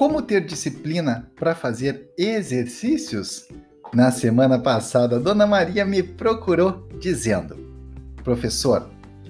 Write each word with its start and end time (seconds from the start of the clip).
Como 0.00 0.22
ter 0.22 0.46
disciplina 0.46 1.30
para 1.36 1.54
fazer 1.54 2.10
exercícios? 2.16 3.46
Na 3.92 4.10
semana 4.10 4.58
passada, 4.58 5.20
Dona 5.20 5.46
Maria 5.46 5.84
me 5.84 6.02
procurou 6.02 6.88
dizendo: 6.98 7.54
Professor, 8.24 8.88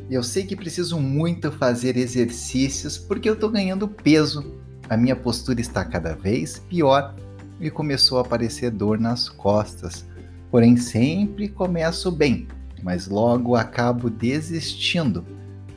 eu 0.09 0.23
sei 0.23 0.45
que 0.45 0.55
preciso 0.55 1.01
muito 1.01 1.51
fazer 1.51 1.97
exercícios 1.97 2.97
porque 2.97 3.29
eu 3.29 3.35
estou 3.35 3.51
ganhando 3.51 3.89
peso, 3.89 4.61
a 4.89 4.97
minha 4.97 5.17
postura 5.17 5.61
está 5.61 5.85
cada 5.85 6.15
vez 6.15 6.61
pior 6.69 7.17
e 7.61 7.69
começou 7.69 8.19
a 8.19 8.21
aparecer 8.21 8.71
dor 8.71 8.97
nas 8.97 9.29
costas. 9.29 10.07
Porém, 10.53 10.77
sempre 10.77 11.49
começo 11.49 12.13
bem, 12.13 12.47
mas 12.81 13.09
logo 13.09 13.57
acabo 13.57 14.09
desistindo. 14.09 15.27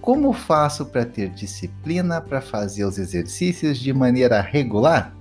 Como 0.03 0.33
faço 0.33 0.87
para 0.87 1.05
ter 1.05 1.29
disciplina 1.29 2.19
para 2.19 2.41
fazer 2.41 2.83
os 2.83 2.97
exercícios 2.97 3.77
de 3.77 3.93
maneira 3.93 4.41
regular? 4.41 5.15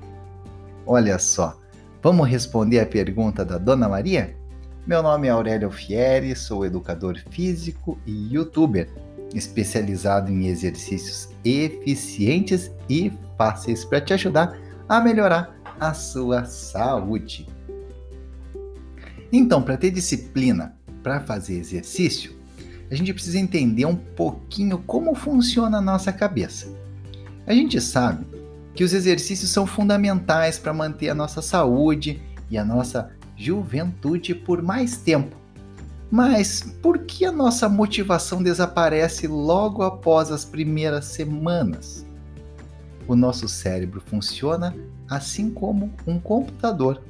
Olha 0.85 1.21
só, 1.21 1.57
vamos 2.03 2.29
responder 2.29 2.81
a 2.81 2.87
pergunta 2.87 3.45
da 3.45 3.59
Dona 3.59 3.89
Maria? 3.89 4.37
Meu 4.85 5.01
nome 5.01 5.29
é 5.29 5.31
Aurélio 5.31 5.71
Fieri, 5.71 6.35
sou 6.35 6.67
educador 6.67 7.17
físico 7.31 7.97
e 8.05 8.35
youtuber, 8.35 8.91
especializado 9.33 10.33
em 10.33 10.49
exercícios 10.49 11.29
eficientes 11.45 12.69
e 12.91 13.13
fáceis 13.39 13.85
para 13.85 14.01
te 14.01 14.15
ajudar 14.15 14.59
a 14.89 15.01
melhorar 15.01 15.57
a 15.79 15.95
sua 15.95 16.45
saúde. 16.45 17.47
Então, 19.33 19.63
para 19.63 19.77
ter 19.77 19.93
disciplina 19.93 20.77
para 21.05 21.21
fazer 21.21 21.57
exercício, 21.57 22.42
a 22.93 22.95
gente 22.95 23.15
precisa 23.15 23.39
entender 23.39 23.87
um 23.87 23.97
pouquinho 23.97 24.77
como 24.77 25.15
funciona 25.15 25.79
a 25.79 25.81
nossa 25.81 26.13
cabeça. 26.13 26.69
A 27.47 27.55
gente 27.55 27.81
sabe 27.81 28.27
que 28.75 28.85
os 28.85 28.93
exercícios 28.93 29.51
são 29.51 29.67
fundamentais 29.67 30.59
para 30.59 30.75
manter 30.75 31.09
a 31.09 31.15
nossa 31.15 31.41
saúde 31.41 32.21
e 32.51 32.59
a 32.59 32.65
nossa 32.65 33.11
juventude 33.35 34.35
por 34.35 34.61
mais 34.61 34.99
tempo. 34.99 35.35
Mas 36.11 36.61
por 36.83 36.99
que 36.99 37.25
a 37.25 37.33
nossa 37.33 37.67
motivação 37.67 38.43
desaparece 38.43 39.27
logo 39.27 39.83
após 39.83 40.31
as 40.31 40.45
primeiras 40.45 41.07
semanas? 41.07 42.05
O 43.09 43.17
nosso 43.17 43.49
cérebro 43.49 44.03
funciona 44.05 44.77
assim 45.09 45.49
como 45.49 45.91
um 46.07 46.21
computador. 46.21 47.03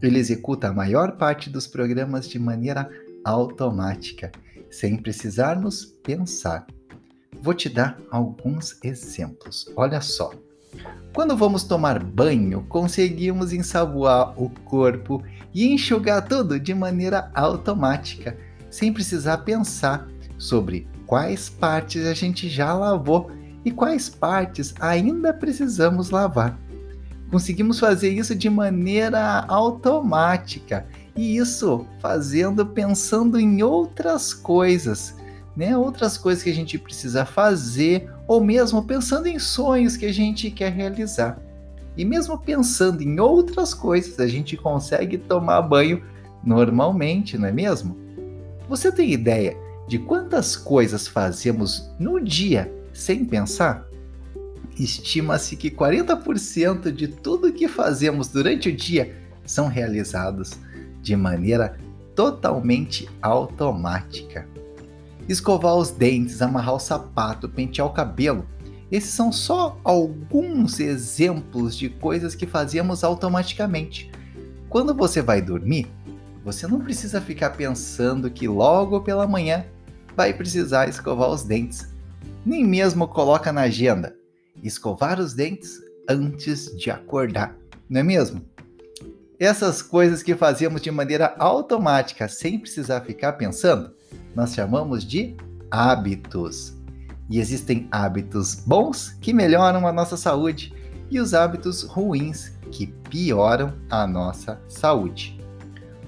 Ele 0.00 0.20
executa 0.20 0.68
a 0.68 0.72
maior 0.72 1.16
parte 1.16 1.50
dos 1.50 1.66
programas 1.66 2.28
de 2.28 2.38
maneira 2.38 2.88
automática 3.24 4.30
sem 4.70 4.96
precisarmos 4.96 5.84
pensar. 6.02 6.66
Vou 7.40 7.54
te 7.54 7.68
dar 7.68 7.98
alguns 8.10 8.78
exemplos. 8.82 9.70
Olha 9.76 10.00
só. 10.00 10.32
Quando 11.12 11.36
vamos 11.36 11.62
tomar 11.62 12.02
banho, 12.02 12.64
conseguimos 12.68 13.52
ensaboar 13.52 14.34
o 14.40 14.50
corpo 14.50 15.22
e 15.54 15.72
enxugar 15.72 16.26
tudo 16.26 16.58
de 16.58 16.74
maneira 16.74 17.30
automática, 17.34 18.36
sem 18.68 18.92
precisar 18.92 19.38
pensar 19.38 20.08
sobre 20.36 20.88
quais 21.06 21.48
partes 21.48 22.04
a 22.06 22.14
gente 22.14 22.48
já 22.48 22.74
lavou 22.74 23.30
e 23.64 23.70
quais 23.70 24.08
partes 24.08 24.74
ainda 24.80 25.32
precisamos 25.32 26.10
lavar. 26.10 26.58
Conseguimos 27.30 27.78
fazer 27.78 28.10
isso 28.10 28.34
de 28.34 28.50
maneira 28.50 29.44
automática 29.46 30.86
e 31.16 31.36
isso 31.36 31.86
fazendo 32.00 32.66
pensando 32.66 33.38
em 33.38 33.62
outras 33.62 34.34
coisas, 34.34 35.14
né? 35.56 35.76
Outras 35.76 36.18
coisas 36.18 36.42
que 36.42 36.50
a 36.50 36.54
gente 36.54 36.78
precisa 36.78 37.24
fazer 37.24 38.10
ou 38.26 38.42
mesmo 38.42 38.82
pensando 38.82 39.26
em 39.26 39.38
sonhos 39.38 39.96
que 39.96 40.06
a 40.06 40.12
gente 40.12 40.50
quer 40.50 40.72
realizar. 40.72 41.38
E 41.96 42.04
mesmo 42.04 42.36
pensando 42.38 43.02
em 43.02 43.20
outras 43.20 43.72
coisas, 43.72 44.18
a 44.18 44.26
gente 44.26 44.56
consegue 44.56 45.16
tomar 45.16 45.62
banho 45.62 46.02
normalmente, 46.42 47.38
não 47.38 47.46
é 47.46 47.52
mesmo? 47.52 47.96
Você 48.68 48.90
tem 48.90 49.12
ideia 49.12 49.56
de 49.86 49.98
quantas 49.98 50.56
coisas 50.56 51.06
fazemos 51.06 51.90
no 51.98 52.20
dia 52.20 52.72
sem 52.92 53.24
pensar? 53.24 53.86
Estima-se 54.76 55.56
que 55.56 55.70
40% 55.70 56.90
de 56.90 57.06
tudo 57.06 57.52
que 57.52 57.68
fazemos 57.68 58.28
durante 58.28 58.70
o 58.70 58.76
dia 58.76 59.14
são 59.44 59.68
realizados 59.68 60.58
de 61.04 61.14
maneira 61.14 61.78
totalmente 62.16 63.08
automática. 63.22 64.48
Escovar 65.28 65.76
os 65.76 65.90
dentes, 65.90 66.42
amarrar 66.42 66.74
o 66.74 66.80
sapato, 66.80 67.48
pentear 67.48 67.86
o 67.86 67.92
cabelo. 67.92 68.46
Esses 68.90 69.10
são 69.10 69.30
só 69.30 69.78
alguns 69.84 70.80
exemplos 70.80 71.76
de 71.76 71.88
coisas 71.88 72.34
que 72.34 72.46
fazemos 72.46 73.04
automaticamente. 73.04 74.10
Quando 74.68 74.94
você 74.94 75.22
vai 75.22 75.40
dormir, 75.40 75.86
você 76.44 76.66
não 76.66 76.80
precisa 76.80 77.20
ficar 77.20 77.50
pensando 77.50 78.30
que 78.30 78.48
logo 78.48 79.00
pela 79.00 79.26
manhã 79.26 79.64
vai 80.16 80.32
precisar 80.32 80.88
escovar 80.88 81.30
os 81.30 81.42
dentes. 81.42 81.88
Nem 82.44 82.64
mesmo 82.64 83.06
coloca 83.06 83.52
na 83.52 83.62
agenda 83.62 84.14
escovar 84.62 85.20
os 85.20 85.34
dentes 85.34 85.80
antes 86.08 86.74
de 86.76 86.90
acordar, 86.90 87.56
não 87.88 88.00
é 88.00 88.02
mesmo? 88.02 88.42
Essas 89.44 89.82
coisas 89.82 90.22
que 90.22 90.34
fazemos 90.34 90.80
de 90.80 90.90
maneira 90.90 91.34
automática, 91.38 92.26
sem 92.28 92.58
precisar 92.58 93.02
ficar 93.02 93.34
pensando, 93.34 93.92
nós 94.34 94.54
chamamos 94.54 95.04
de 95.04 95.36
hábitos. 95.70 96.72
E 97.28 97.38
existem 97.38 97.86
hábitos 97.92 98.54
bons 98.54 99.10
que 99.20 99.34
melhoram 99.34 99.86
a 99.86 99.92
nossa 99.92 100.16
saúde 100.16 100.72
e 101.10 101.20
os 101.20 101.34
hábitos 101.34 101.82
ruins 101.82 102.54
que 102.72 102.86
pioram 102.86 103.74
a 103.90 104.06
nossa 104.06 104.58
saúde. 104.66 105.38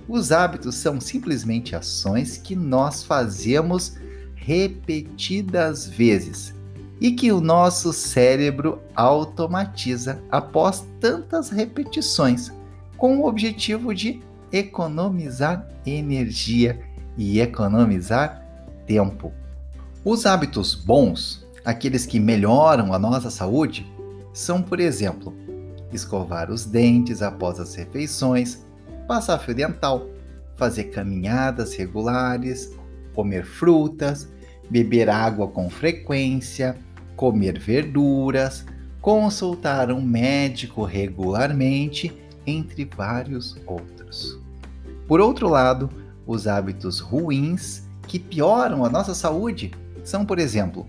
Os 0.08 0.32
hábitos 0.32 0.76
são 0.76 0.98
simplesmente 0.98 1.76
ações 1.76 2.38
que 2.38 2.56
nós 2.56 3.02
fazemos 3.02 3.98
repetidas 4.34 5.86
vezes 5.86 6.54
e 6.98 7.12
que 7.12 7.30
o 7.30 7.42
nosso 7.42 7.92
cérebro 7.92 8.80
automatiza 8.94 10.22
após 10.30 10.86
tantas 10.98 11.50
repetições 11.50 12.50
com 12.96 13.18
o 13.18 13.26
objetivo 13.26 13.94
de 13.94 14.20
economizar 14.52 15.66
energia 15.84 16.80
e 17.16 17.40
economizar 17.40 18.42
tempo. 18.86 19.32
Os 20.04 20.24
hábitos 20.24 20.74
bons, 20.74 21.46
aqueles 21.64 22.06
que 22.06 22.20
melhoram 22.20 22.92
a 22.92 22.98
nossa 22.98 23.30
saúde, 23.30 23.86
são, 24.32 24.62
por 24.62 24.78
exemplo, 24.80 25.34
escovar 25.92 26.50
os 26.50 26.64
dentes 26.64 27.22
após 27.22 27.58
as 27.58 27.74
refeições, 27.74 28.64
passar 29.08 29.38
fio 29.38 29.54
dental, 29.54 30.06
fazer 30.54 30.84
caminhadas 30.84 31.74
regulares, 31.74 32.72
comer 33.14 33.44
frutas, 33.44 34.28
beber 34.70 35.08
água 35.08 35.48
com 35.48 35.70
frequência, 35.70 36.76
comer 37.16 37.58
verduras, 37.58 38.64
consultar 39.00 39.90
um 39.90 40.02
médico 40.02 40.84
regularmente 40.84 42.12
entre 42.46 42.84
vários 42.84 43.56
outros. 43.66 44.38
Por 45.06 45.20
outro 45.20 45.48
lado, 45.48 45.90
os 46.26 46.46
hábitos 46.46 47.00
ruins 47.00 47.82
que 48.06 48.18
pioram 48.18 48.84
a 48.84 48.88
nossa 48.88 49.14
saúde 49.14 49.72
são, 50.04 50.24
por 50.24 50.38
exemplo, 50.38 50.86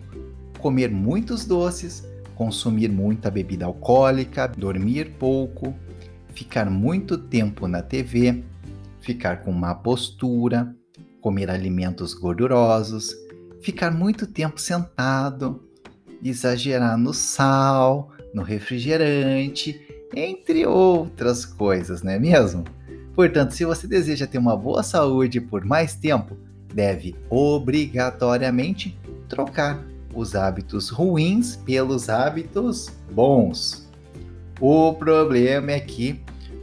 comer 0.60 0.92
muitos 0.92 1.46
doces, 1.46 2.08
consumir 2.36 2.90
muita 2.90 3.32
bebida 3.32 3.66
alcoólica, 3.66 4.48
dormir 4.48 5.16
pouco, 5.20 5.74
ficar 6.34 6.70
muito 6.70 7.18
tempo 7.18 7.68
na 7.68 7.82
TV, 7.82 8.44
ficar 9.02 9.42
com 9.42 9.52
má 9.52 9.74
postura, 9.74 10.76
comer 11.22 11.50
alimentos 11.50 12.14
gordurosos, 12.14 13.16
ficar 13.62 13.92
muito 13.92 14.28
tempo 14.28 14.60
sentado, 14.60 15.64
exagerar 16.24 16.98
no 16.98 17.14
sal, 17.14 18.12
no 18.34 18.44
refrigerante 18.44 19.87
entre 20.16 20.66
outras 20.66 21.46
coisas, 21.46 22.02
não 22.02 22.12
é 22.12 22.20
mesmo? 22.20 22.64
Portanto, 23.16 23.52
se 23.52 23.66
você 23.66 23.88
deseja 23.88 24.28
ter 24.28 24.38
uma 24.38 24.56
boa 24.56 24.84
saúde 24.84 25.42
por 25.42 25.66
mais 25.66 25.96
tempo, 25.96 26.38
deve 26.74 27.16
obrigatoriamente 27.30 28.98
trocar 29.28 29.84
os 30.14 30.36
hábitos 30.36 30.90
ruins 30.90 31.56
pelos 31.56 32.10
hábitos 32.10 32.90
bons. 33.12 33.88
O 34.60 34.94
problema 34.94 35.72
é 35.72 35.80
que, 35.80 36.22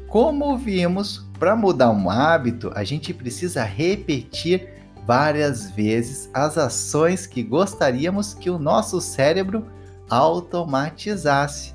como 0.09 0.57
vimos, 0.57 1.25
para 1.39 1.57
mudar 1.57 1.91
um 1.91 2.09
hábito, 2.09 2.71
a 2.75 2.85
gente 2.85 3.13
precisa 3.13 3.65
repetir 3.65 4.69
várias 5.07 5.71
vezes 5.71 6.31
as 6.33 6.57
ações 6.57 7.27
que 7.27 7.43
gostaríamos 7.43 8.33
que 8.35 8.49
o 8.49 8.59
nosso 8.59 9.01
cérebro 9.01 9.67
automatizasse. 10.09 11.75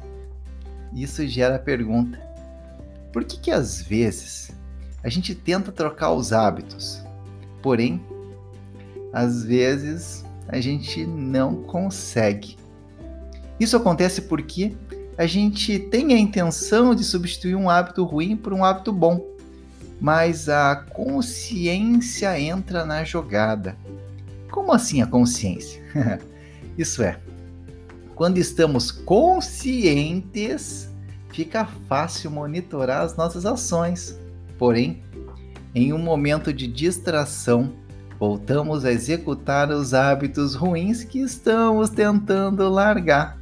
Isso 0.94 1.26
gera 1.28 1.56
a 1.56 1.60
pergunta: 1.60 2.20
por 3.12 3.24
que, 3.24 3.40
que 3.40 3.52
às 3.52 3.82
vezes 3.82 4.52
a 5.04 5.10
gente 5.10 5.34
tenta 5.34 5.72
trocar 5.72 6.12
os 6.12 6.34
hábitos, 6.34 7.04
porém, 7.62 8.02
às 9.14 9.44
vezes 9.44 10.24
a 10.48 10.60
gente 10.60 11.06
não 11.06 11.64
consegue? 11.64 12.58
Isso 13.60 13.76
acontece 13.76 14.24
porque 14.24 14.74
a 15.18 15.26
gente 15.26 15.78
tem 15.78 16.14
a 16.14 16.18
intenção 16.18 16.96
de 16.96 17.04
substituir 17.04 17.56
um 17.56 17.70
hábito 17.70 18.06
ruim 18.06 18.38
por 18.38 18.54
um 18.54 18.64
hábito 18.64 18.94
bom, 18.94 19.26
mas 20.00 20.48
a 20.48 20.76
consciência 20.76 22.40
entra 22.40 22.86
na 22.86 23.04
jogada. 23.04 23.76
Como 24.50 24.72
assim 24.72 25.02
a 25.02 25.08
consciência? 25.08 25.84
Isso 26.78 27.04
é, 27.04 27.20
quando 28.20 28.38
estamos 28.38 28.92
conscientes, 28.92 30.94
fica 31.30 31.66
fácil 31.88 32.30
monitorar 32.30 33.04
as 33.04 33.16
nossas 33.16 33.46
ações. 33.46 34.20
Porém, 34.58 35.02
em 35.74 35.94
um 35.94 35.98
momento 35.98 36.52
de 36.52 36.68
distração, 36.68 37.72
voltamos 38.20 38.84
a 38.84 38.92
executar 38.92 39.72
os 39.72 39.94
hábitos 39.94 40.54
ruins 40.54 41.06
que 41.06 41.20
estamos 41.20 41.92
tentando 41.92 42.68
largar. 42.68 43.40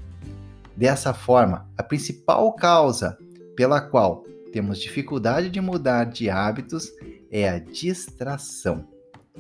Dessa 0.75 1.11
forma, 1.11 1.67
a 1.75 1.81
principal 1.81 2.53
causa 2.53 3.17
pela 3.55 3.81
qual 3.81 4.25
temos 4.53 4.77
dificuldade 4.77 5.49
de 5.49 5.59
mudar 5.59 6.03
de 6.03 6.29
hábitos 6.29 6.91
é 7.31 7.49
a 7.49 7.57
distração. 7.57 8.87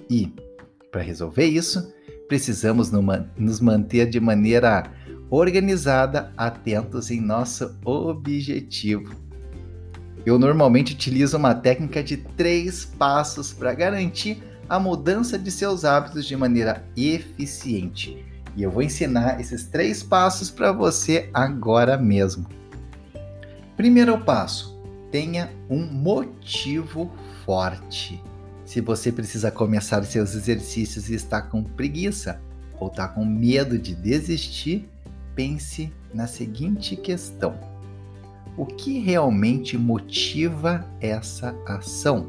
E, 0.09 0.33
para 0.91 1.03
resolver 1.03 1.45
isso, 1.45 1.93
precisamos 2.27 2.91
nos 2.91 3.59
manter 3.59 4.09
de 4.09 4.19
maneira 4.19 4.96
organizada, 5.29 6.31
atentos 6.37 7.11
em 7.11 7.19
nosso 7.19 7.75
objetivo. 7.83 9.15
Eu 10.25 10.37
normalmente 10.37 10.93
utilizo 10.93 11.37
uma 11.37 11.55
técnica 11.55 12.03
de 12.03 12.17
três 12.17 12.85
passos 12.85 13.53
para 13.53 13.73
garantir 13.73 14.43
a 14.67 14.79
mudança 14.79 15.39
de 15.39 15.49
seus 15.49 15.85
hábitos 15.85 16.25
de 16.25 16.35
maneira 16.35 16.85
eficiente. 16.95 18.25
E 18.55 18.63
eu 18.63 18.71
vou 18.71 18.81
ensinar 18.81 19.39
esses 19.39 19.65
três 19.65 20.03
passos 20.03 20.49
para 20.49 20.71
você 20.71 21.29
agora 21.33 21.97
mesmo. 21.97 22.47
Primeiro 23.77 24.19
passo: 24.19 24.77
tenha 25.11 25.49
um 25.69 25.85
motivo 25.85 27.11
forte. 27.45 28.21
Se 28.65 28.81
você 28.81 29.11
precisa 29.11 29.49
começar 29.49 30.03
seus 30.03 30.35
exercícios 30.35 31.09
e 31.09 31.15
está 31.15 31.41
com 31.41 31.63
preguiça 31.63 32.41
ou 32.79 32.89
está 32.89 33.07
com 33.07 33.23
medo 33.23 33.77
de 33.77 33.95
desistir, 33.95 34.89
pense 35.37 35.93
na 36.11 36.25
seguinte 36.25 36.95
questão: 36.95 37.53
o 38.57 38.65
que 38.65 38.97
realmente 38.97 39.77
motiva 39.77 40.83
essa 40.99 41.55
ação? 41.65 42.27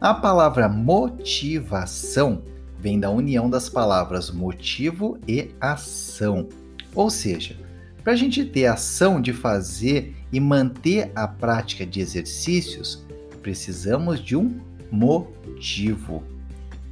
A 0.00 0.14
palavra 0.14 0.68
motivação 0.68 2.42
vem 2.80 2.98
da 2.98 3.10
união 3.10 3.48
das 3.48 3.68
palavras 3.68 4.30
motivo 4.30 5.18
e 5.28 5.50
ação. 5.60 6.48
Ou 6.94 7.08
seja, 7.08 7.56
para 8.02 8.14
a 8.14 8.16
gente 8.16 8.44
ter 8.44 8.66
ação 8.66 9.20
de 9.20 9.32
fazer 9.32 10.16
e 10.32 10.40
manter 10.40 11.12
a 11.14 11.28
prática 11.28 11.86
de 11.86 12.00
exercícios, 12.00 13.06
precisamos 13.42 14.18
de 14.18 14.34
um 14.34 14.58
motivo. 14.90 16.24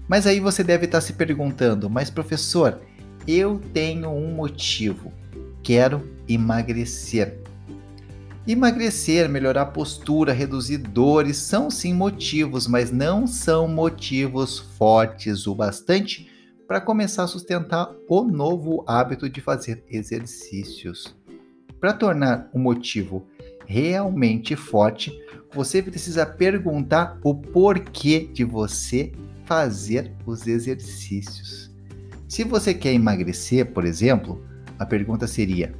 Mas 0.06 0.26
aí 0.26 0.38
você 0.38 0.62
deve 0.62 0.84
estar 0.84 1.00
se 1.00 1.14
perguntando, 1.14 1.88
mas 1.90 2.10
professor, 2.10 2.80
eu 3.26 3.60
tenho 3.72 4.10
um 4.10 4.34
motivo. 4.34 5.12
Quero 5.62 6.08
emagrecer. 6.28 7.38
Emagrecer, 8.46 9.28
melhorar 9.28 9.62
a 9.62 9.66
postura, 9.66 10.32
reduzir 10.32 10.78
dores 10.78 11.36
são 11.36 11.70
sim 11.70 11.92
motivos, 11.92 12.66
mas 12.66 12.90
não 12.90 13.26
são 13.26 13.68
motivos 13.68 14.58
fortes 14.58 15.46
o 15.46 15.54
bastante 15.54 16.30
para 16.66 16.80
começar 16.80 17.24
a 17.24 17.28
sustentar 17.28 17.92
o 18.08 18.22
novo 18.22 18.84
hábito 18.86 19.28
de 19.28 19.40
fazer 19.40 19.84
exercícios. 19.88 21.14
Para 21.78 21.92
tornar 21.92 22.48
o 22.52 22.58
motivo 22.58 23.26
realmente 23.66 24.56
forte, 24.56 25.12
você 25.52 25.82
precisa 25.82 26.24
perguntar 26.24 27.18
o 27.22 27.34
porquê 27.34 28.28
de 28.32 28.44
você 28.44 29.12
fazer 29.44 30.12
os 30.26 30.46
exercícios. 30.46 31.69
Se 32.30 32.44
você 32.44 32.72
quer 32.72 32.92
emagrecer, 32.92 33.72
por 33.72 33.84
exemplo, 33.84 34.40
a 34.78 34.86
pergunta 34.86 35.26
seria: 35.26 35.74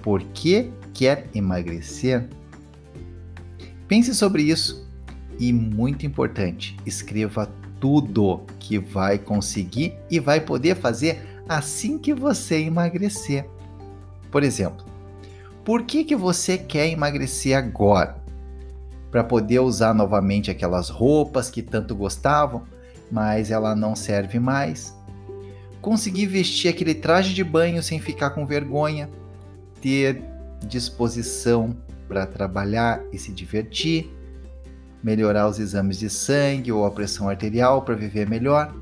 por 0.00 0.22
que 0.22 0.70
quer 0.94 1.28
emagrecer? 1.34 2.28
Pense 3.88 4.14
sobre 4.14 4.44
isso 4.44 4.88
e, 5.36 5.52
muito 5.52 6.06
importante, 6.06 6.76
escreva 6.86 7.52
tudo 7.80 8.42
que 8.60 8.78
vai 8.78 9.18
conseguir 9.18 9.96
e 10.08 10.20
vai 10.20 10.40
poder 10.40 10.76
fazer 10.76 11.26
assim 11.48 11.98
que 11.98 12.14
você 12.14 12.60
emagrecer. 12.60 13.44
Por 14.30 14.44
exemplo, 14.44 14.86
por 15.64 15.82
que, 15.82 16.04
que 16.04 16.14
você 16.14 16.56
quer 16.56 16.86
emagrecer 16.86 17.58
agora? 17.58 18.22
Para 19.10 19.24
poder 19.24 19.58
usar 19.58 19.92
novamente 19.92 20.52
aquelas 20.52 20.88
roupas 20.88 21.50
que 21.50 21.62
tanto 21.62 21.96
gostavam, 21.96 22.62
mas 23.10 23.50
ela 23.50 23.74
não 23.74 23.96
serve 23.96 24.38
mais? 24.38 24.94
Conseguir 25.80 26.26
vestir 26.26 26.68
aquele 26.68 26.94
traje 26.94 27.32
de 27.32 27.42
banho 27.42 27.82
sem 27.82 27.98
ficar 27.98 28.30
com 28.30 28.44
vergonha? 28.44 29.08
Ter 29.80 30.22
disposição 30.66 31.74
para 32.06 32.26
trabalhar 32.26 33.02
e 33.12 33.18
se 33.18 33.32
divertir, 33.32 34.10
melhorar 35.02 35.48
os 35.48 35.58
exames 35.58 35.98
de 35.98 36.10
sangue 36.10 36.70
ou 36.70 36.84
a 36.84 36.90
pressão 36.90 37.28
arterial 37.28 37.82
para 37.82 37.94
viver 37.94 38.28
melhor. 38.28 38.74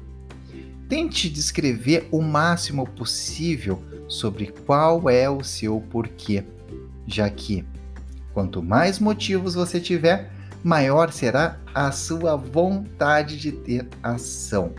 Tente 0.89 1.29
descrever 1.29 2.09
o 2.11 2.21
máximo 2.21 2.85
possível 2.85 3.81
sobre 4.09 4.47
qual 4.67 5.09
é 5.09 5.29
o 5.31 5.45
seu 5.45 5.81
porquê, 5.81 6.43
já 7.07 7.29
que 7.31 7.65
quanto 8.33 8.63
mais 8.63 8.99
motivos 8.99 9.55
você 9.55 9.79
tiver, 9.79 10.33
maior 10.65 11.13
será 11.13 11.61
a 11.75 11.93
sua 11.93 12.35
vontade 12.35 13.39
de 13.39 13.53
ter 13.53 13.87
ação. 14.03 14.73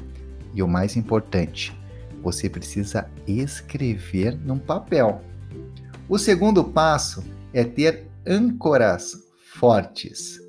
E 0.53 0.63
o 0.63 0.67
mais 0.67 0.97
importante, 0.97 1.78
você 2.21 2.49
precisa 2.49 3.09
escrever 3.27 4.37
num 4.37 4.57
papel. 4.57 5.21
O 6.07 6.17
segundo 6.17 6.63
passo 6.63 7.23
é 7.53 7.63
ter 7.63 8.07
âncoras 8.27 9.13
fortes. 9.53 10.39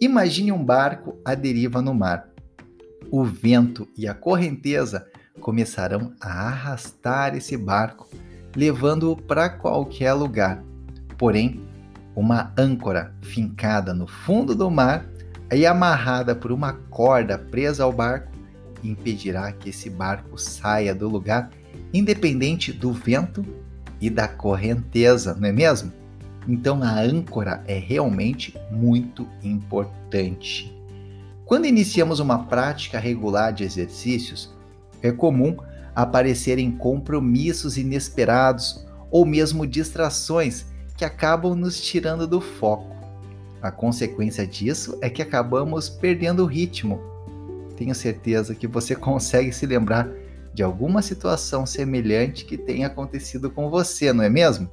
Imagine 0.00 0.52
um 0.52 0.64
barco 0.64 1.18
à 1.24 1.34
deriva 1.34 1.82
no 1.82 1.94
mar. 1.94 2.28
O 3.10 3.24
vento 3.24 3.88
e 3.96 4.06
a 4.06 4.14
correnteza 4.14 5.06
começarão 5.40 6.14
a 6.20 6.48
arrastar 6.48 7.34
esse 7.34 7.56
barco, 7.56 8.08
levando-o 8.54 9.16
para 9.16 9.48
qualquer 9.48 10.12
lugar. 10.12 10.62
Porém, 11.18 11.60
uma 12.14 12.52
âncora 12.56 13.14
fincada 13.22 13.92
no 13.94 14.06
fundo 14.06 14.54
do 14.54 14.70
mar 14.70 15.06
e 15.52 15.66
amarrada 15.66 16.34
por 16.34 16.52
uma 16.52 16.72
corda 16.72 17.38
presa 17.38 17.84
ao 17.84 17.92
barco 17.92 18.29
impedirá 18.82 19.52
que 19.52 19.70
esse 19.70 19.88
barco 19.90 20.38
saia 20.38 20.94
do 20.94 21.08
lugar, 21.08 21.50
independente 21.92 22.72
do 22.72 22.92
vento 22.92 23.44
e 24.00 24.08
da 24.08 24.26
correnteza, 24.26 25.34
não 25.34 25.48
é 25.48 25.52
mesmo? 25.52 25.92
Então 26.48 26.82
a 26.82 27.00
âncora 27.00 27.62
é 27.66 27.78
realmente 27.78 28.56
muito 28.70 29.26
importante. 29.42 30.74
Quando 31.44 31.66
iniciamos 31.66 32.20
uma 32.20 32.44
prática 32.44 32.98
regular 32.98 33.52
de 33.52 33.64
exercícios, 33.64 34.54
é 35.02 35.10
comum 35.10 35.56
aparecerem 35.94 36.70
compromissos 36.70 37.76
inesperados 37.76 38.86
ou 39.10 39.26
mesmo 39.26 39.66
distrações 39.66 40.66
que 40.96 41.04
acabam 41.04 41.54
nos 41.54 41.80
tirando 41.80 42.26
do 42.26 42.40
foco. 42.40 42.94
A 43.60 43.70
consequência 43.70 44.46
disso 44.46 44.96
é 45.02 45.10
que 45.10 45.20
acabamos 45.20 45.88
perdendo 45.88 46.44
o 46.44 46.46
ritmo. 46.46 47.00
Tenho 47.80 47.94
certeza 47.94 48.54
que 48.54 48.66
você 48.66 48.92
consegue 48.94 49.50
se 49.52 49.64
lembrar 49.64 50.06
de 50.52 50.62
alguma 50.62 51.00
situação 51.00 51.64
semelhante 51.64 52.44
que 52.44 52.58
tenha 52.58 52.88
acontecido 52.88 53.50
com 53.50 53.70
você, 53.70 54.12
não 54.12 54.22
é 54.22 54.28
mesmo? 54.28 54.68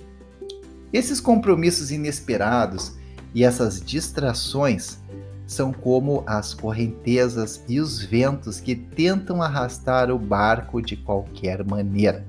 Esses 0.91 1.21
compromissos 1.21 1.89
inesperados 1.89 2.97
e 3.33 3.45
essas 3.45 3.79
distrações 3.79 4.97
são 5.45 5.71
como 5.71 6.21
as 6.27 6.53
correntezas 6.53 7.63
e 7.69 7.79
os 7.79 8.03
ventos 8.03 8.59
que 8.59 8.75
tentam 8.75 9.41
arrastar 9.41 10.11
o 10.11 10.19
barco 10.19 10.81
de 10.81 10.97
qualquer 10.97 11.63
maneira. 11.63 12.25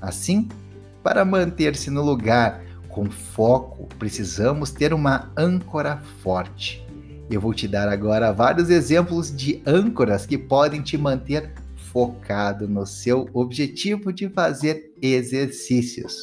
Assim, 0.00 0.48
para 1.00 1.24
manter-se 1.24 1.90
no 1.90 2.02
lugar 2.02 2.64
com 2.88 3.08
foco, 3.08 3.86
precisamos 4.00 4.72
ter 4.72 4.92
uma 4.92 5.30
âncora 5.36 6.02
forte. 6.24 6.87
Eu 7.30 7.40
vou 7.40 7.52
te 7.52 7.68
dar 7.68 7.88
agora 7.88 8.32
vários 8.32 8.70
exemplos 8.70 9.34
de 9.34 9.62
âncoras 9.66 10.24
que 10.24 10.38
podem 10.38 10.80
te 10.80 10.96
manter 10.96 11.52
focado 11.76 12.66
no 12.66 12.86
seu 12.86 13.28
objetivo 13.34 14.12
de 14.12 14.28
fazer 14.30 14.92
exercícios. 15.00 16.14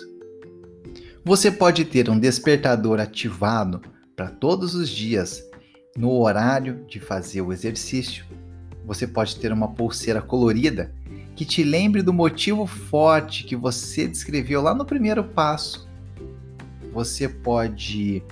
Você 1.23 1.51
pode 1.51 1.85
ter 1.85 2.09
um 2.09 2.19
despertador 2.19 2.99
ativado 2.99 3.81
para 4.15 4.29
todos 4.29 4.73
os 4.73 4.89
dias 4.89 5.43
no 5.95 6.11
horário 6.11 6.85
de 6.87 6.99
fazer 6.99 7.41
o 7.41 7.53
exercício. 7.53 8.25
Você 8.85 9.07
pode 9.07 9.35
ter 9.37 9.51
uma 9.51 9.73
pulseira 9.73 10.21
colorida 10.21 10.93
que 11.35 11.45
te 11.45 11.63
lembre 11.63 12.01
do 12.01 12.13
motivo 12.13 12.65
forte 12.65 13.43
que 13.43 13.55
você 13.55 14.07
descreveu 14.07 14.61
lá 14.61 14.73
no 14.73 14.85
primeiro 14.85 15.23
passo. 15.23 15.87
você 16.93 17.27
pode 17.27 18.23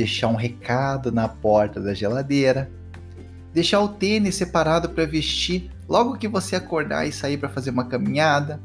deixar 0.00 0.28
um 0.28 0.34
recado 0.34 1.12
na 1.12 1.28
porta 1.28 1.78
da 1.78 1.92
geladeira, 1.92 2.70
deixar 3.52 3.80
o 3.80 3.88
tênis 3.88 4.34
separado 4.34 4.88
para 4.88 5.04
vestir 5.04 5.70
logo 5.86 6.16
que 6.16 6.26
você 6.26 6.56
acordar 6.56 7.06
e 7.06 7.12
sair 7.12 7.36
para 7.36 7.50
fazer 7.50 7.68
uma 7.68 7.84
caminhada. 7.84 8.58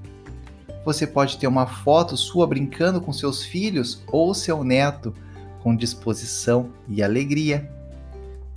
Você 0.85 1.05
pode 1.05 1.37
ter 1.37 1.47
uma 1.47 1.67
foto 1.67 2.15
sua 2.15 2.47
brincando 2.47 3.01
com 3.01 3.11
seus 3.11 3.43
filhos 3.43 4.01
ou 4.07 4.33
seu 4.33 4.63
neto 4.63 5.13
com 5.61 5.75
disposição 5.75 6.69
e 6.87 7.03
alegria. 7.03 7.69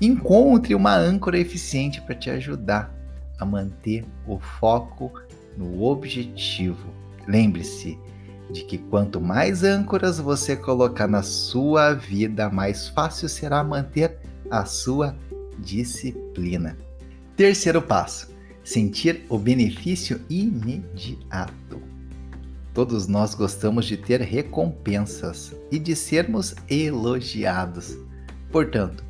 Encontre 0.00 0.72
uma 0.72 0.94
âncora 0.94 1.36
eficiente 1.36 2.00
para 2.00 2.14
te 2.14 2.30
ajudar 2.30 2.94
a 3.40 3.44
manter 3.44 4.04
o 4.24 4.38
foco 4.38 5.12
no 5.56 5.82
objetivo. 5.82 6.86
Lembre-se 7.26 7.98
de 8.50 8.64
que 8.64 8.78
quanto 8.78 9.20
mais 9.20 9.62
âncoras 9.62 10.18
você 10.18 10.56
colocar 10.56 11.06
na 11.06 11.22
sua 11.22 11.92
vida, 11.92 12.48
mais 12.48 12.88
fácil 12.88 13.28
será 13.28 13.62
manter 13.62 14.18
a 14.50 14.64
sua 14.64 15.14
disciplina. 15.58 16.76
Terceiro 17.36 17.82
passo: 17.82 18.28
sentir 18.64 19.24
o 19.28 19.38
benefício 19.38 20.20
imediato. 20.28 21.80
Todos 22.72 23.06
nós 23.06 23.34
gostamos 23.34 23.86
de 23.86 23.96
ter 23.96 24.20
recompensas 24.20 25.54
e 25.70 25.78
de 25.78 25.96
sermos 25.96 26.54
elogiados. 26.68 27.98
Portanto, 28.52 29.04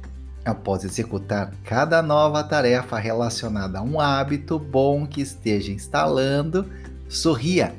após 0.45 0.85
executar 0.85 1.53
cada 1.65 2.01
nova 2.01 2.43
tarefa 2.43 2.99
relacionada 2.99 3.79
a 3.79 3.83
um 3.83 4.01
hábito 4.01 4.59
bom 4.59 5.07
que 5.07 5.21
esteja 5.21 5.71
instalando, 5.71 6.67
sorria, 7.09 7.75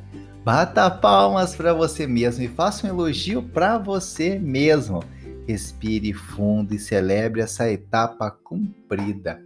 bata 0.49 0.89
palmas 0.89 1.53
para 1.55 1.75
você 1.75 2.07
mesmo 2.07 2.43
e 2.43 2.47
faça 2.47 2.87
um 2.87 2.89
elogio 2.89 3.43
para 3.43 3.77
você 3.77 4.39
mesmo. 4.39 5.03
Respire 5.47 6.11
fundo 6.11 6.73
e 6.73 6.79
celebre 6.79 7.39
essa 7.41 7.71
etapa 7.71 8.31
cumprida. 8.31 9.39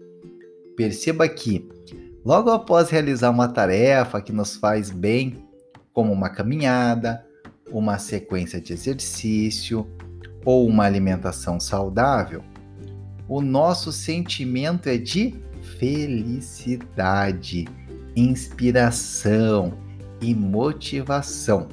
Perceba 0.77 1.27
que, 1.27 1.67
logo 2.23 2.49
após 2.49 2.89
realizar 2.89 3.31
uma 3.31 3.49
tarefa 3.49 4.21
que 4.21 4.31
nos 4.31 4.55
faz 4.55 4.91
bem, 4.91 5.45
como 5.91 6.13
uma 6.13 6.29
caminhada, 6.29 7.27
uma 7.69 7.97
sequência 7.97 8.61
de 8.61 8.71
exercício 8.71 9.85
ou 10.45 10.65
uma 10.65 10.85
alimentação 10.85 11.59
saudável, 11.59 12.41
o 13.27 13.41
nosso 13.41 13.91
sentimento 13.91 14.87
é 14.87 14.97
de 14.97 15.35
felicidade, 15.77 17.67
inspiração 18.15 19.82
e 20.23 20.33
motivação. 20.33 21.67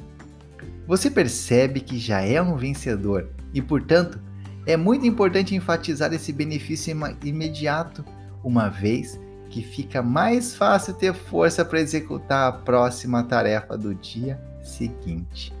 Você 0.87 1.09
percebe 1.09 1.79
que 1.79 1.97
já 1.97 2.21
é 2.21 2.41
um 2.41 2.55
vencedor 2.55 3.29
e, 3.53 3.61
portanto, 3.61 4.19
é 4.65 4.77
muito 4.77 5.05
importante 5.05 5.55
enfatizar 5.55 6.13
esse 6.13 6.31
benefício 6.31 6.95
imediato, 7.23 8.05
uma 8.43 8.69
vez 8.69 9.19
que 9.49 9.61
fica 9.61 10.01
mais 10.01 10.55
fácil 10.55 10.93
ter 10.93 11.13
força 11.13 11.65
para 11.65 11.79
executar 11.79 12.49
a 12.49 12.51
próxima 12.51 13.23
tarefa 13.23 13.77
do 13.77 13.95
dia 13.95 14.39
seguinte. 14.61 15.53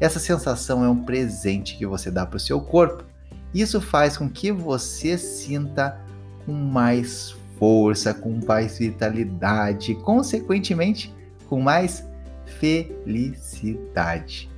Essa 0.00 0.18
sensação 0.18 0.84
é 0.84 0.88
um 0.88 1.04
presente 1.04 1.76
que 1.76 1.86
você 1.86 2.10
dá 2.10 2.26
para 2.26 2.36
o 2.36 2.40
seu 2.40 2.60
corpo 2.60 3.04
isso 3.54 3.80
faz 3.80 4.16
com 4.16 4.28
que 4.28 4.52
você 4.52 5.16
sinta 5.16 5.98
com 6.44 6.52
mais 6.52 7.34
força, 7.58 8.12
com 8.12 8.38
mais 8.46 8.78
vitalidade, 8.78 9.94
consequentemente, 9.96 11.14
com 11.48 11.60
mais 11.60 12.06
felicidade. 12.58 14.50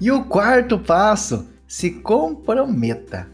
E 0.00 0.10
o 0.10 0.24
quarto 0.24 0.78
passo, 0.78 1.46
se 1.66 1.90
comprometa. 1.90 3.28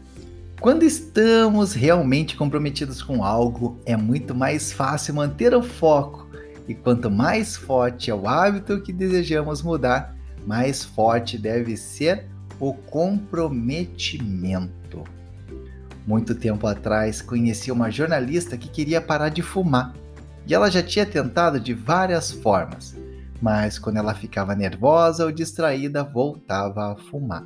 Quando 0.59 0.83
estamos 0.83 1.73
realmente 1.73 2.35
comprometidos 2.35 3.01
com 3.01 3.23
algo, 3.23 3.79
é 3.85 3.97
muito 3.97 4.35
mais 4.35 4.71
fácil 4.71 5.15
manter 5.15 5.55
o 5.55 5.63
foco. 5.63 6.29
E 6.67 6.75
quanto 6.75 7.09
mais 7.09 7.55
forte 7.55 8.11
é 8.11 8.15
o 8.15 8.27
hábito 8.27 8.81
que 8.81 8.93
desejamos 8.93 9.61
mudar, 9.61 10.15
mais 10.45 10.83
forte 10.83 11.37
deve 11.37 11.75
ser 11.75 12.27
o 12.59 12.73
comprometimento. 12.73 15.03
Muito 16.05 16.35
tempo 16.35 16.67
atrás, 16.67 17.21
conheci 17.21 17.71
uma 17.71 17.89
jornalista 17.89 18.57
que 18.57 18.69
queria 18.69 19.01
parar 19.01 19.29
de 19.29 19.41
fumar. 19.41 19.93
E 20.47 20.53
ela 20.53 20.69
já 20.69 20.83
tinha 20.83 21.05
tentado 21.05 21.59
de 21.59 21.73
várias 21.73 22.31
formas, 22.31 22.95
mas 23.41 23.79
quando 23.79 23.97
ela 23.97 24.13
ficava 24.13 24.55
nervosa 24.55 25.25
ou 25.25 25.31
distraída, 25.31 26.03
voltava 26.03 26.91
a 26.91 26.95
fumar. 26.95 27.45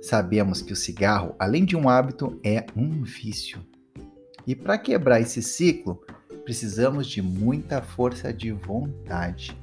Sabemos 0.00 0.62
que 0.62 0.72
o 0.72 0.76
cigarro, 0.76 1.34
além 1.38 1.64
de 1.64 1.76
um 1.76 1.88
hábito, 1.88 2.38
é 2.42 2.64
um 2.74 3.02
vício. 3.02 3.58
E 4.46 4.54
para 4.54 4.78
quebrar 4.78 5.20
esse 5.20 5.42
ciclo, 5.42 6.00
precisamos 6.44 7.06
de 7.06 7.20
muita 7.20 7.82
força 7.82 8.32
de 8.32 8.50
vontade. 8.52 9.54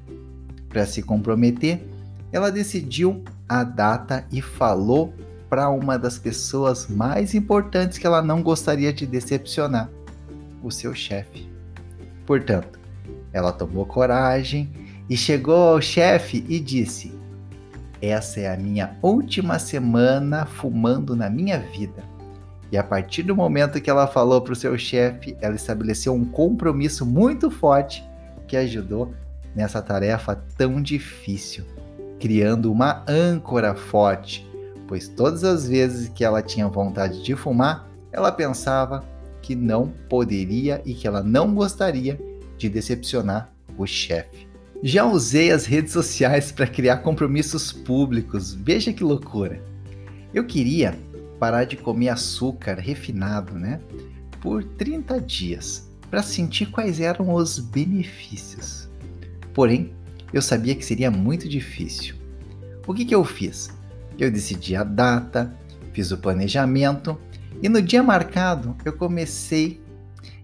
Para 0.69 0.85
se 0.85 1.01
comprometer, 1.01 1.83
ela 2.31 2.51
decidiu 2.51 3.23
a 3.47 3.63
data 3.63 4.27
e 4.31 4.41
falou 4.41 5.13
para 5.49 5.69
uma 5.69 5.97
das 5.97 6.19
pessoas 6.19 6.87
mais 6.87 7.33
importantes 7.33 7.97
que 7.97 8.05
ela 8.05 8.21
não 8.21 8.43
gostaria 8.43 8.91
de 8.91 9.07
decepcionar, 9.07 9.89
o 10.61 10.69
seu 10.69 10.93
chefe. 10.93 11.49
Portanto, 12.25 12.79
ela 13.31 13.51
tomou 13.51 13.85
coragem 13.85 14.84
e 15.09 15.15
chegou 15.15 15.73
ao 15.73 15.81
chefe 15.81 16.45
e 16.47 16.59
disse: 16.59 17.13
Essa 18.01 18.41
é 18.41 18.53
a 18.53 18.57
minha 18.57 18.97
última 19.01 19.59
semana 19.59 20.45
fumando 20.45 21.15
na 21.15 21.29
minha 21.29 21.59
vida. 21.59 22.03
E 22.71 22.77
a 22.77 22.83
partir 22.83 23.23
do 23.23 23.35
momento 23.35 23.79
que 23.79 23.89
ela 23.89 24.07
falou 24.07 24.41
para 24.41 24.53
o 24.53 24.55
seu 24.55 24.77
chefe, 24.77 25.37
ela 25.39 25.55
estabeleceu 25.55 26.13
um 26.13 26.25
compromisso 26.25 27.05
muito 27.05 27.51
forte 27.51 28.03
que 28.47 28.57
ajudou 28.57 29.13
nessa 29.55 29.81
tarefa 29.81 30.35
tão 30.57 30.81
difícil 30.81 31.63
criando 32.19 32.71
uma 32.71 33.03
âncora 33.07 33.75
forte, 33.75 34.49
pois 34.87 35.07
todas 35.07 35.43
as 35.43 35.67
vezes 35.67 36.09
que 36.09 36.23
ela 36.23 36.41
tinha 36.41 36.67
vontade 36.67 37.23
de 37.23 37.35
fumar, 37.35 37.87
ela 38.11 38.31
pensava 38.31 39.03
que 39.41 39.55
não 39.55 39.93
poderia 40.09 40.81
e 40.85 40.93
que 40.93 41.07
ela 41.07 41.21
não 41.21 41.53
gostaria 41.53 42.19
de 42.57 42.69
decepcionar 42.69 43.53
o 43.77 43.85
chefe. 43.85 44.47
Já 44.83 45.05
usei 45.05 45.51
as 45.51 45.65
redes 45.65 45.93
sociais 45.93 46.51
para 46.51 46.67
criar 46.67 46.97
compromissos 46.97 47.71
públicos, 47.71 48.53
veja 48.53 48.93
que 48.93 49.03
loucura. 49.03 49.61
Eu 50.33 50.45
queria 50.45 50.97
parar 51.39 51.63
de 51.63 51.77
comer 51.77 52.09
açúcar 52.09 52.75
refinado, 52.75 53.53
né? 53.53 53.79
Por 54.41 54.63
30 54.63 55.19
dias, 55.21 55.89
para 56.09 56.21
sentir 56.21 56.67
quais 56.67 56.99
eram 56.99 57.33
os 57.33 57.59
benefícios. 57.59 58.89
Porém, 59.53 59.93
eu 60.33 60.41
sabia 60.41 60.75
que 60.75 60.85
seria 60.85 61.09
muito 61.09 61.47
difícil. 61.47 62.15
O 62.85 62.93
que, 62.93 63.05
que 63.05 63.15
eu 63.15 63.23
fiz? 63.23 63.69
Eu 64.19 64.29
decidi 64.29 64.75
a 64.75 64.83
data, 64.83 65.57
fiz 65.93 66.11
o 66.11 66.17
planejamento 66.17 67.17
e 67.61 67.69
no 67.69 67.81
dia 67.81 68.03
marcado 68.03 68.75
eu 68.83 68.93
comecei 68.93 69.81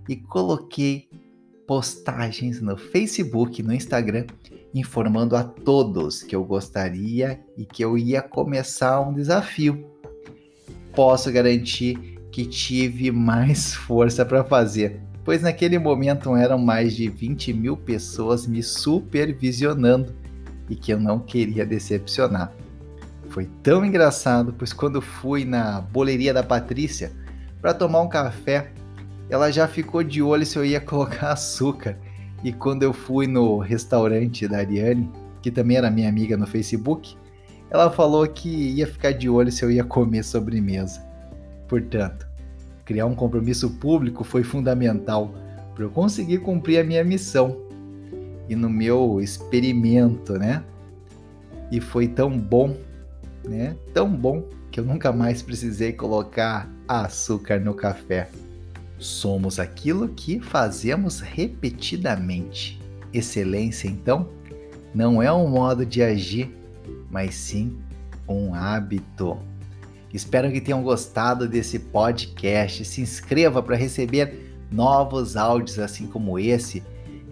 e 0.08 0.16
coloquei 0.16 1.10
postagens 1.72 2.60
no 2.60 2.76
Facebook 2.76 3.64
no 3.64 3.74
Instagram 3.74 4.26
informando 4.74 5.38
a 5.38 5.44
todos 5.46 6.22
que 6.22 6.36
eu 6.36 6.44
gostaria 6.44 7.40
e 7.58 7.64
que 7.64 7.82
eu 7.82 7.98
ia 7.98 8.22
começar 8.22 9.00
um 9.00 9.14
desafio. 9.14 9.90
Posso 10.94 11.32
garantir 11.32 12.20
que 12.30 12.46
tive 12.46 13.10
mais 13.10 13.72
força 13.88 14.26
para 14.26 14.44
fazer 14.44 15.00
pois 15.24 15.44
naquele 15.44 15.80
momento 15.80 16.36
eram 16.36 16.58
mais 16.58 16.94
de 16.94 17.08
20 17.08 17.54
mil 17.54 17.78
pessoas 17.78 18.46
me 18.46 18.62
supervisionando 18.62 20.14
e 20.70 20.76
que 20.76 20.92
eu 20.92 21.00
não 21.00 21.20
queria 21.20 21.66
decepcionar. 21.66 22.52
Foi 23.30 23.48
tão 23.64 23.86
engraçado, 23.86 24.54
pois 24.58 24.74
quando 24.74 25.02
fui 25.02 25.46
na 25.46 25.80
boleria 25.80 26.34
da 26.34 26.44
Patrícia 26.44 27.14
para 27.62 27.74
tomar 27.74 28.02
um 28.02 28.10
café, 28.10 28.74
ela 29.32 29.50
já 29.50 29.66
ficou 29.66 30.04
de 30.04 30.22
olho 30.22 30.46
se 30.46 30.60
eu 30.60 30.66
ia 30.66 30.80
colocar 30.82 31.32
açúcar. 31.32 31.98
E 32.44 32.52
quando 32.52 32.84
eu 32.84 32.92
fui 32.92 33.28
no 33.28 33.60
restaurante 33.60 34.46
da 34.48 34.58
Ariane, 34.58 35.10
que 35.42 35.50
também 35.50 35.78
era 35.78 35.90
minha 35.90 36.10
amiga 36.10 36.36
no 36.36 36.46
Facebook, 36.46 37.16
ela 37.70 37.90
falou 37.90 38.28
que 38.28 38.50
ia 38.50 38.86
ficar 38.86 39.14
de 39.14 39.30
olho 39.30 39.50
se 39.50 39.64
eu 39.64 39.72
ia 39.72 39.86
comer 39.86 40.24
sobremesa. 40.24 41.02
Portanto, 41.70 42.28
criar 42.84 43.06
um 43.06 43.16
compromisso 43.16 43.70
público 43.70 44.26
foi 44.26 44.44
fundamental 44.44 45.34
para 45.74 45.86
eu 45.86 45.90
conseguir 45.90 46.40
cumprir 46.40 46.80
a 46.80 46.84
minha 46.84 47.04
missão 47.04 47.58
e 48.50 48.56
no 48.56 48.70
meu 48.70 49.22
experimento, 49.22 50.34
né? 50.34 50.62
E 51.72 51.80
foi 51.80 52.10
tão 52.10 52.38
bom, 52.38 52.76
né? 53.46 53.78
Tão 53.94 54.14
bom 54.14 54.44
que 54.70 54.82
eu 54.82 54.84
nunca 54.84 55.14
mais 55.14 55.42
precisei 55.42 55.94
colocar 55.94 56.70
açúcar 56.86 57.62
no 57.62 57.74
café. 57.74 58.28
Somos 59.02 59.60
aquilo 59.60 60.10
que 60.10 60.40
fazemos 60.40 61.22
repetidamente. 61.22 62.80
Excelência, 63.12 63.88
então, 63.88 64.30
não 64.94 65.20
é 65.20 65.34
um 65.34 65.48
modo 65.48 65.84
de 65.84 66.04
agir, 66.04 66.56
mas 67.10 67.34
sim 67.34 67.80
um 68.30 68.54
hábito. 68.54 69.40
Espero 70.14 70.52
que 70.52 70.62
tenham 70.62 70.84
gostado 70.84 71.48
desse 71.48 71.80
podcast. 71.80 72.86
Se 72.86 73.02
inscreva 73.02 73.64
para 73.64 73.76
receber 73.76 74.56
novos 74.72 75.36
áudios 75.36 75.80
assim 75.80 76.06
como 76.06 76.38
esse. 76.38 76.84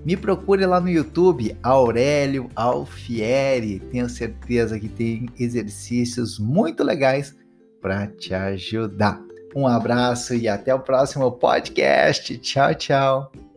Me 0.04 0.18
procure 0.18 0.66
lá 0.66 0.82
no 0.82 0.90
YouTube, 0.90 1.56
Aurélio 1.62 2.50
Alfieri. 2.56 3.80
Tenho 3.92 4.10
certeza 4.10 4.80
que 4.80 4.90
tem 4.90 5.30
exercícios 5.38 6.40
muito 6.40 6.84
legais 6.84 7.38
para 7.80 8.08
te 8.08 8.34
ajudar. 8.34 9.29
Um 9.56 9.68
abraço 9.68 10.36
e 10.36 10.48
até 10.48 10.74
o 10.74 10.80
próximo 10.80 11.32
podcast. 11.32 12.38
Tchau, 12.38 12.76
tchau. 12.76 13.49